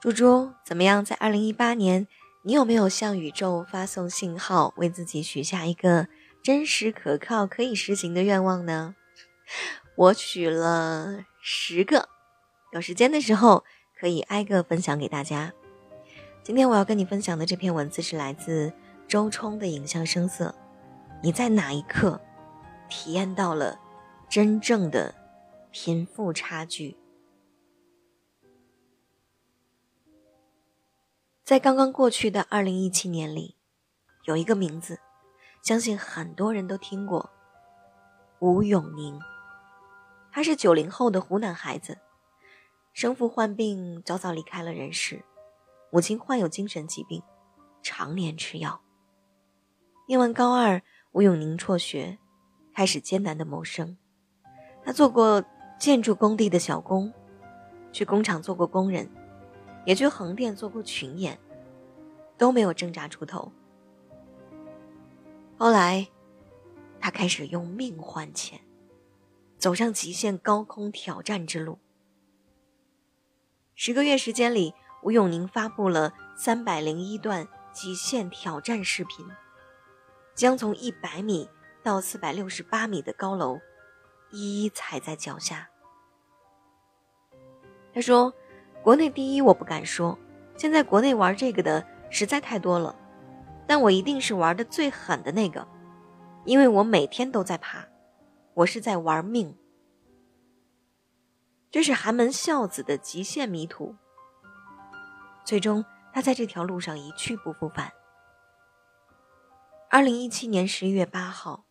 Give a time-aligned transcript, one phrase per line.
[0.00, 1.04] 猪猪怎么样？
[1.04, 2.08] 在二零一八年，
[2.42, 6.08] 你有没有向宇宙发送信号，为自己许下一个
[6.42, 8.94] 真实、可靠、可以实行的愿望呢？
[9.96, 12.08] 我许了十个，
[12.72, 13.62] 有时间的时候
[13.94, 15.52] 可以挨个分享给大家。
[16.42, 18.72] 今天我要跟你分享的这篇文字是来自
[19.06, 20.54] 周冲的《影像声色》，
[21.22, 22.18] 你在哪一刻
[22.88, 23.78] 体验到了
[24.30, 25.14] 真正的
[25.70, 26.96] 贫富差距？
[31.50, 33.56] 在刚刚过去的二零一七年里，
[34.22, 35.00] 有一个名字，
[35.60, 37.28] 相信很多人都听过——
[38.38, 39.18] 吴永宁。
[40.30, 41.98] 他是九零后的湖南孩子，
[42.92, 45.24] 生父患病早早离开了人世，
[45.90, 47.20] 母亲患有精神疾病，
[47.82, 48.80] 常年吃药。
[50.06, 52.18] 念完高二，吴永宁辍学，
[52.72, 53.98] 开始艰难的谋生。
[54.84, 55.44] 他做过
[55.80, 57.12] 建筑工地的小工，
[57.90, 59.10] 去工厂做过工人。
[59.86, 61.38] 也去横店做过群演，
[62.36, 63.50] 都没有挣扎出头。
[65.56, 66.08] 后来，
[67.00, 68.60] 他开始用命换钱，
[69.56, 71.78] 走上极限高空挑战之路。
[73.74, 79.26] 十个月时间里，吴永宁发布了三百零一段极限挑战视频，
[80.34, 81.48] 将从一百米
[81.82, 83.58] 到四百六十八米的高楼
[84.30, 85.70] 一一踩在脚下。
[87.94, 88.34] 他说。
[88.82, 90.18] 国内第一我不敢说，
[90.56, 92.96] 现在国内玩这个的实在太多了，
[93.66, 95.66] 但我一定是玩的最狠的那个，
[96.44, 97.86] 因为我每天都在爬，
[98.54, 99.54] 我是在玩命。
[101.70, 103.94] 这是寒门孝子的极限迷途。
[105.44, 107.92] 最终，他在这条路上一去不复返。
[109.90, 111.64] 二零一七年十一月八号，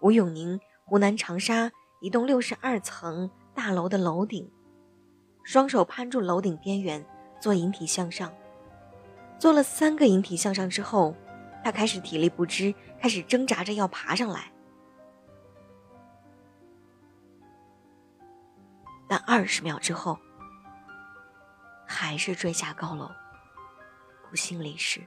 [0.00, 4.50] 吴永宁，湖南长沙一栋六十二层大楼的楼顶。
[5.42, 7.04] 双手攀住楼顶边缘，
[7.40, 8.32] 做引体向上。
[9.38, 11.14] 做了三个引体向上之后，
[11.64, 14.52] 他开始体力不支，开始挣扎着要爬上来。
[19.08, 20.18] 但二十秒之后，
[21.86, 23.10] 还是坠下高楼，
[24.30, 25.04] 不幸离世。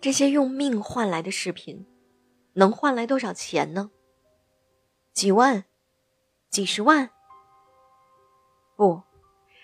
[0.00, 1.86] 这些用命换来的视频，
[2.52, 3.90] 能换来多少钱呢？
[5.16, 5.64] 几万，
[6.50, 7.10] 几十万。
[8.76, 9.02] 不，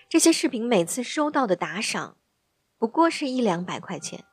[0.09, 2.17] 这些视频每次收到的打赏，
[2.79, 4.25] 不过是一两百块钱，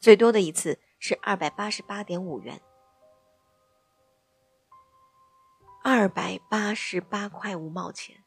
[0.00, 2.60] 最多的一次是二百八十八点五元，
[5.84, 8.24] 二百八十八块五毛钱，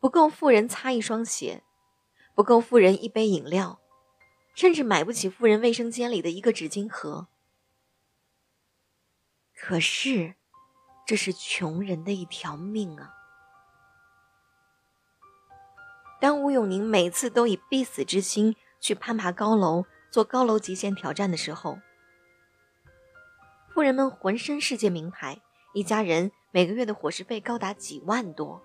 [0.00, 1.62] 不够富人擦一双鞋，
[2.34, 3.80] 不够富人一杯饮料，
[4.56, 7.28] 甚至买不起富人卫生间里的一个纸巾盒。
[9.54, 10.34] 可是。
[11.12, 13.12] 这是穷人的一条命啊！
[16.18, 21.78] 当吴永宁每次都以必死之心去攀爬高楼、做高楼极限挑战的时候，
[23.74, 25.38] 富人们浑身世界名牌，
[25.74, 28.62] 一家人每个月的伙食费高达几万多。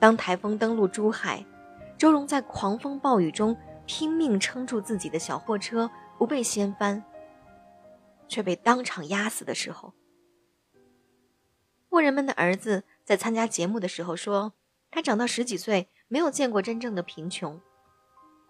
[0.00, 1.46] 当台风登陆珠海，
[1.96, 5.88] 周荣在狂风暴雨中拼命撑住自己的小货车
[6.18, 7.04] 不被掀翻，
[8.26, 9.94] 却被当场压死的时候。
[11.92, 14.54] 富人们的儿子在参加节目的时候说
[14.90, 17.60] ：“他长到十几岁，没有见过真正的贫穷，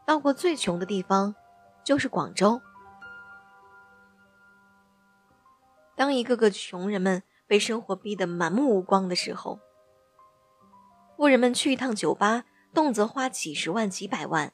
[0.06, 1.34] 到过最穷的地方，
[1.84, 2.62] 就是广州。”
[5.96, 9.58] 当一个个穷人们被生活逼得满目无光的时候，
[11.16, 14.52] 富人们去一趟酒吧，动辄花几十万、几百万，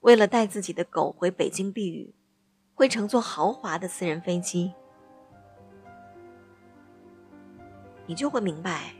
[0.00, 2.14] 为了带自己的狗回北京避雨，
[2.74, 4.74] 会乘坐豪华的私人飞机。
[8.06, 8.94] 你就会明白，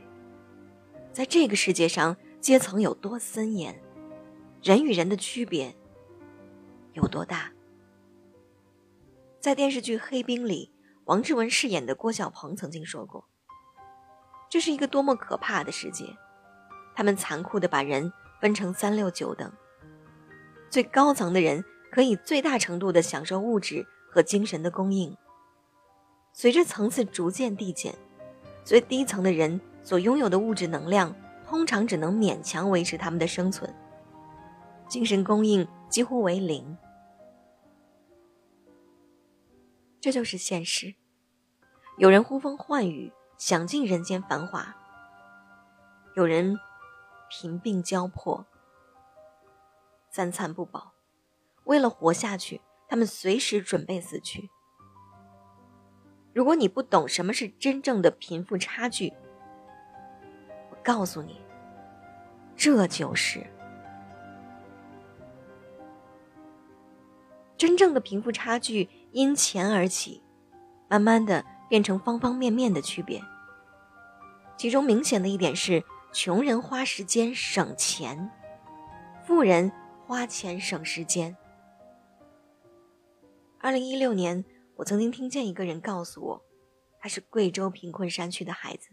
[1.13, 3.79] 在这个世界上，阶层有多森严，
[4.63, 5.75] 人与人的区别
[6.93, 7.51] 有多大。
[9.39, 10.71] 在电视剧《黑冰》里，
[11.03, 13.27] 王志文饰演的郭晓鹏曾经说过
[14.49, 16.17] ：“这是一个多么可怕的世界，
[16.95, 18.11] 他们残酷的把人
[18.41, 19.53] 分成三六九等，
[20.71, 25.15] 最高层的人可以最大程度的享受物质和精神的供应，
[26.33, 27.93] 随着层次逐渐递减。”
[28.65, 31.15] 最低层的人所拥有的物质能量，
[31.45, 33.73] 通常只能勉强维持他们的生存。
[34.89, 36.75] 精神供应几乎为零，
[40.01, 40.95] 这就是现实。
[41.97, 44.75] 有人呼风唤雨，享尽人间繁华；
[46.15, 46.57] 有人
[47.29, 48.45] 贫病交迫，
[50.09, 50.93] 三餐不饱，
[51.65, 54.49] 为了活下去，他们随时准备死去。
[56.35, 59.13] 如果你不懂什么是真正的贫富差距，
[60.69, 61.39] 我告诉你，
[62.57, 63.41] 这就是
[67.55, 70.21] 真正的贫富差距因钱而起，
[70.89, 73.23] 慢慢的变成方方面面的区别。
[74.57, 78.29] 其中明显的一点是，穷人花时间省钱，
[79.25, 79.71] 富人
[80.05, 81.37] 花钱省时间。
[83.61, 84.43] 二零一六年。
[84.77, 86.45] 我曾经听见一个人告诉我，
[86.99, 88.89] 他是贵州贫困山区的孩子，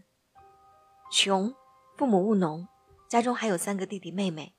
[1.10, 1.52] 穷，
[1.96, 2.68] 父母务农，
[3.08, 4.54] 家中还有三个弟弟妹妹，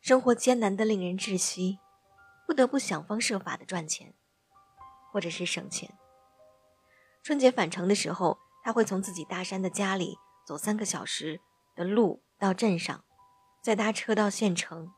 [0.00, 1.80] 生活艰难的令人窒息，
[2.46, 4.14] 不得不想方设法的赚钱，
[5.10, 5.98] 或者是省钱。
[7.24, 10.16] 春节返程的时候，他会从自己大山的家里
[10.46, 11.40] 走三个小时
[11.74, 13.04] 的路到镇上，
[13.60, 14.92] 再搭车到县城，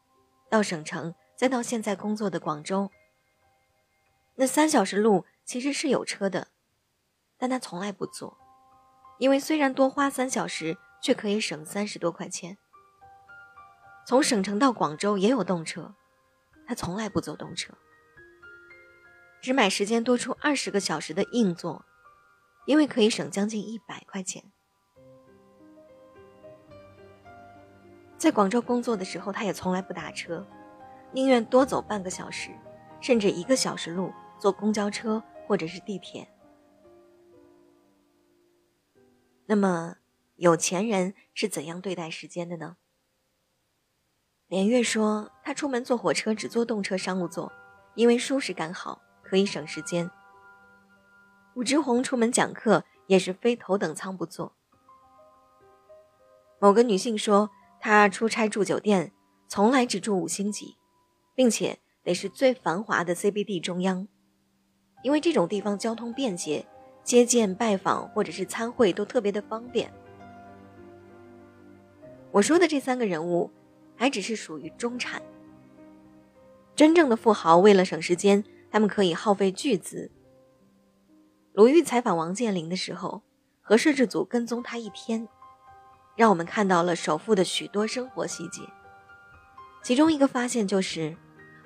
[0.50, 2.90] 到省城，再到现在工作的广州。
[4.34, 5.24] 那三小时路。
[5.44, 6.48] 其实是有车的，
[7.36, 8.38] 但他从来不坐，
[9.18, 12.56] 因为虽然多花三小时，却可以省三十多块钱。
[14.06, 15.94] 从省城到广州也有动车，
[16.66, 17.74] 他从来不坐动车，
[19.42, 21.84] 只买时间多出二十个小时的硬座，
[22.66, 24.50] 因为可以省将近一百块钱。
[28.16, 30.46] 在广州工作的时候，他也从来不打车，
[31.12, 32.50] 宁愿多走半个小时，
[33.02, 35.22] 甚至一个小时路坐公交车。
[35.46, 36.28] 或者是地铁。
[39.46, 39.96] 那么，
[40.36, 42.76] 有钱人是怎样对待时间的呢？
[44.46, 47.52] 连月说，他出门坐火车只坐动车商务座，
[47.94, 50.10] 因为舒适感好，可以省时间。
[51.54, 54.54] 武志红出门讲课也是非头等舱不坐。
[56.58, 57.50] 某个女性说，
[57.80, 59.12] 她出差住酒店，
[59.48, 60.76] 从来只住五星级，
[61.34, 64.08] 并且得是最繁华的 CBD 中央。
[65.04, 66.64] 因为这种地方交通便捷，
[67.04, 69.92] 接见、拜访或者是参会都特别的方便。
[72.32, 73.50] 我说的这三个人物，
[73.94, 75.22] 还只是属于中产。
[76.74, 80.10] 真正的富豪为了省时间，他们可以耗费巨资。
[81.52, 83.20] 鲁豫采访王健林的时候，
[83.60, 85.28] 和摄制组跟踪他一天，
[86.16, 88.62] 让我们看到了首富的许多生活细节。
[89.82, 91.14] 其中一个发现就是，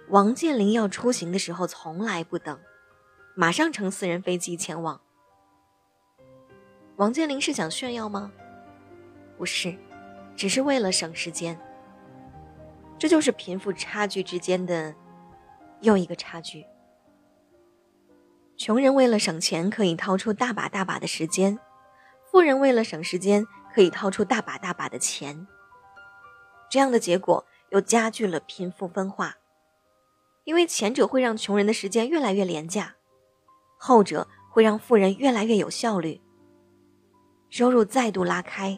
[0.08, 2.58] 王健林要出行的时候从来不等。
[3.40, 5.00] 马上乘私人飞机前往。
[6.96, 8.32] 王健林是想炫耀吗？
[9.36, 9.78] 不是，
[10.34, 11.56] 只是为了省时间。
[12.98, 14.92] 这就是贫富差距之间的
[15.82, 16.66] 又一个差距。
[18.56, 21.60] 穷人为了省钱可以掏出大把大把的时间，
[22.32, 25.46] 富人为了省时间可以掏出大把大把的钱。
[26.68, 29.36] 这样的结果又加剧了贫富分化，
[30.42, 32.96] 因为前者会让穷人的时间越来越廉价。
[33.78, 36.20] 后者会让富人越来越有效率，
[37.48, 38.76] 收入再度拉开，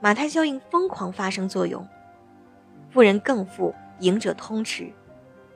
[0.00, 1.86] 马太效应疯狂发生作用，
[2.90, 4.90] 富人更富，赢者通吃，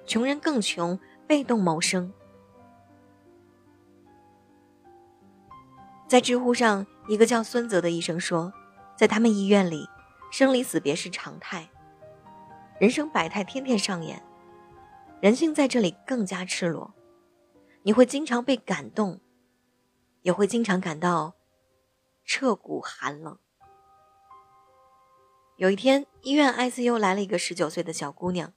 [0.07, 2.13] 穷人更穷，被动谋生。
[6.07, 8.53] 在知乎上，一个叫孙泽的医生说，
[8.97, 9.89] 在他们医院里，
[10.31, 11.69] 生离死别是常态，
[12.79, 14.23] 人生百态天天上演，
[15.23, 16.95] 人性在这里更加赤裸。
[17.83, 19.21] 你会经常被感动，
[20.23, 21.35] 也会经常感到
[22.25, 23.39] 彻骨寒冷。
[25.57, 28.53] 有一天，医院 ICU 来了一个十九岁的小姑娘，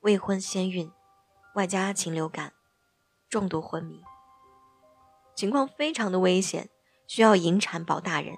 [0.00, 0.92] 未婚先孕，
[1.54, 2.52] 外加禽流感，
[3.28, 4.02] 重度昏迷，
[5.34, 6.68] 情况非常的危险，
[7.06, 8.36] 需要引产保大人。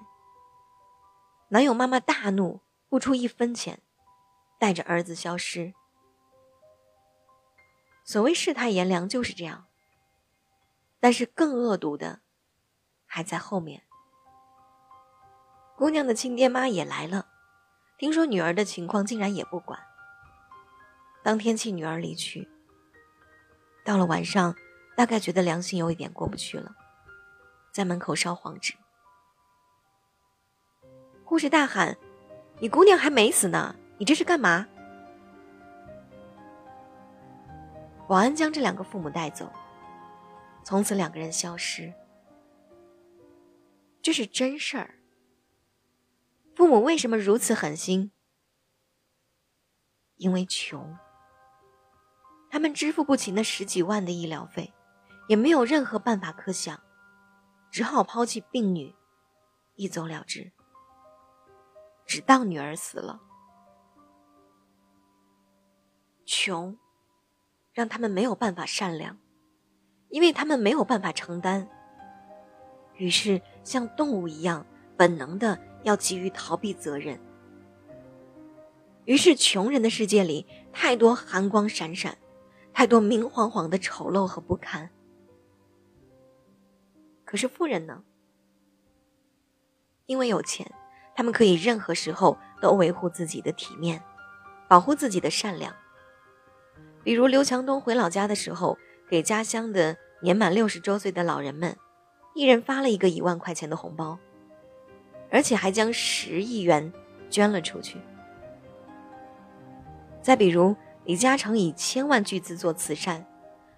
[1.49, 3.81] 男友妈妈大怒，不出一分钱，
[4.57, 5.73] 带着儿子消失。
[8.03, 9.67] 所谓世态炎凉，就是这样。
[11.01, 12.21] 但是更恶毒的
[13.05, 13.83] 还在后面。
[15.75, 17.27] 姑娘的亲爹妈也来了，
[17.97, 19.79] 听说女儿的情况竟然也不管。
[21.23, 22.47] 当天气女儿离去，
[23.83, 24.55] 到了晚上，
[24.95, 26.75] 大概觉得良心有一点过不去了，
[27.73, 28.75] 在门口烧黄纸。
[31.23, 31.97] 护士大喊
[32.59, 34.67] ：“你姑娘还没死呢，你这是干嘛？”
[38.07, 39.51] 保安将这两个父母带走。
[40.63, 41.93] 从此两个人消失，
[44.01, 44.99] 这是真事儿。
[46.55, 48.11] 父母为什么如此狠心？
[50.17, 50.97] 因为穷，
[52.49, 54.73] 他们支付不起那十几万的医疗费，
[55.27, 56.79] 也没有任何办法可想，
[57.71, 58.95] 只好抛弃病女，
[59.75, 60.51] 一走了之。
[62.05, 63.21] 直到女儿死了，
[66.25, 66.77] 穷，
[67.73, 69.17] 让他们没有办法善良。
[70.11, 71.67] 因为他们没有办法承担，
[72.95, 74.65] 于是像动物一样
[74.95, 77.19] 本能的要急于逃避责任。
[79.05, 82.17] 于是，穷人的世界里太多寒光闪闪，
[82.71, 84.89] 太多明晃晃的丑陋和不堪。
[87.25, 88.03] 可是富人呢？
[90.05, 90.69] 因为有钱，
[91.15, 94.03] 他们可以任何时候都维护自己的体面，
[94.67, 95.73] 保护自己的善良。
[97.03, 98.77] 比如刘强东回老家的时候，
[99.11, 101.75] 给家乡的年满六十周岁的老人们，
[102.33, 104.17] 一人发了一个一万块钱的红包，
[105.29, 106.93] 而且还将十亿元
[107.29, 107.99] 捐了出去。
[110.21, 113.27] 再比如，李嘉诚以千万巨资做慈善，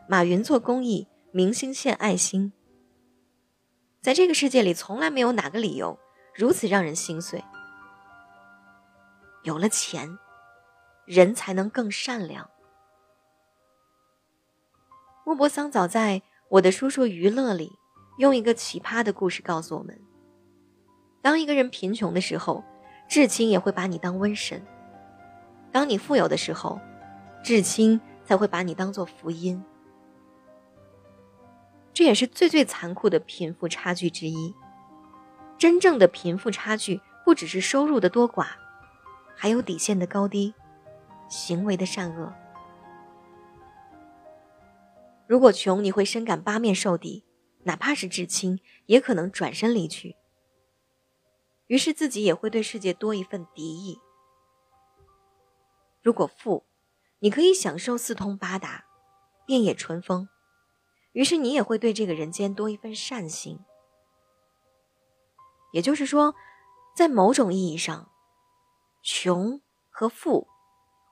[0.07, 2.53] 马云做公益，明星献爱心。
[4.01, 5.97] 在这个世界里，从来没有哪个理由
[6.35, 7.43] 如此让人心碎。
[9.41, 10.15] 有了钱，
[11.05, 12.47] 人才能更善良。
[15.25, 17.80] 莫泊桑早在《我的叔叔于乐》里，
[18.18, 19.98] 用一个奇葩的故事告诉我们：
[21.22, 22.62] 当一个人贫穷的时候，
[23.08, 24.62] 至亲也会把你当瘟神。
[25.72, 26.77] 当你富有的时候，
[27.42, 29.63] 至亲才会把你当做福音。
[31.94, 34.53] 这也是最最残酷的贫富差距之一。
[35.58, 38.48] 真正的贫富差距不只是收入的多寡，
[39.36, 40.53] 还有底线的高低，
[41.30, 42.34] 行为的善恶。
[45.33, 47.25] 如果穷，你会深感八面受敌，
[47.63, 50.15] 哪怕是至亲，也可能转身离去。
[51.65, 53.99] 于是自己也会对世界多一份敌意。
[56.03, 56.67] 如果富，
[57.17, 58.85] 你可以享受四通八达、
[59.47, 60.29] 遍野春风，
[61.13, 63.57] 于是你也会对这个人间多一份善心。
[65.71, 66.35] 也就是说，
[66.95, 68.11] 在某种意义上，
[69.01, 69.59] 穷
[69.89, 70.47] 和富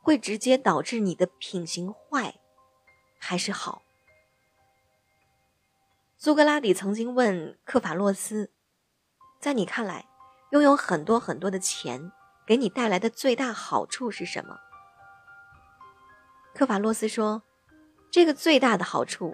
[0.03, 2.39] 会直接导致你的品行坏
[3.17, 3.81] 还是好。
[6.23, 8.51] 苏格拉底曾经问克法洛斯
[9.41, 10.05] ：“在你看来，
[10.51, 12.11] 拥有很多很多的钱
[12.45, 14.59] 给你带来的最大好处是什么？”
[16.53, 17.41] 克法洛斯说
[18.13, 19.33] ：“这个最大的好处，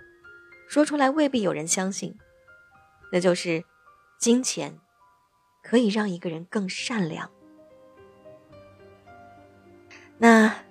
[0.70, 2.17] 说出来未必有人相信，
[3.12, 3.65] 那就是
[4.17, 4.79] 金钱
[5.62, 7.29] 可以让一个人更善良。”
[10.20, 10.63] 那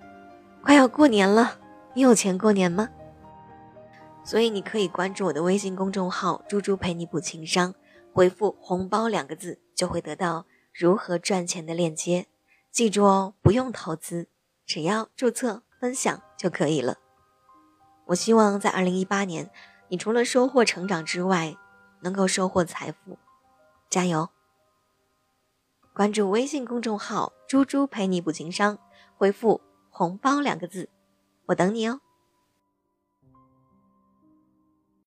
[0.63, 1.61] 快要过年了，
[1.93, 2.89] 你有钱过年吗？
[4.27, 7.73] 所以你可以关注我的微信公众号“猪猪陪你补情商”，
[8.13, 12.27] 回复“红包”两个字，就会得到如何赚钱的链接。
[12.73, 14.29] 记住哦，不用投资，
[14.67, 15.63] 只要注册。
[15.79, 16.97] 分享就可以了。
[18.07, 19.51] 我希望在二零一八年，
[19.89, 21.55] 你除了收获成长之外，
[22.01, 23.19] 能够收获财富。
[23.91, 24.31] 加油！
[25.93, 28.79] 关注微信公众号“猪猪陪你补情商”，
[29.19, 29.61] 回复
[29.93, 30.89] “红包”两个字，
[31.49, 32.01] 我等你哦。